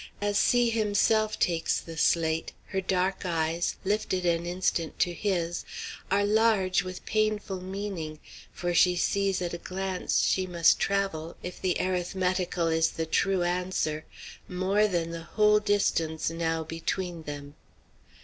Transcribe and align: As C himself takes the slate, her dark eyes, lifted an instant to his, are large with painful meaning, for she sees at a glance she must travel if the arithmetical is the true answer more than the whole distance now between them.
As 0.19 0.39
C 0.39 0.71
himself 0.71 1.37
takes 1.37 1.79
the 1.79 1.95
slate, 1.95 2.53
her 2.69 2.81
dark 2.81 3.21
eyes, 3.23 3.75
lifted 3.85 4.25
an 4.25 4.47
instant 4.47 4.97
to 4.97 5.13
his, 5.13 5.63
are 6.09 6.25
large 6.25 6.81
with 6.81 7.05
painful 7.05 7.61
meaning, 7.61 8.19
for 8.51 8.73
she 8.73 8.95
sees 8.95 9.43
at 9.43 9.53
a 9.53 9.59
glance 9.59 10.23
she 10.25 10.47
must 10.47 10.79
travel 10.79 11.37
if 11.43 11.61
the 11.61 11.77
arithmetical 11.79 12.65
is 12.67 12.89
the 12.89 13.05
true 13.05 13.43
answer 13.43 14.03
more 14.49 14.87
than 14.87 15.11
the 15.11 15.21
whole 15.21 15.59
distance 15.59 16.31
now 16.31 16.63
between 16.63 17.21
them. 17.21 17.53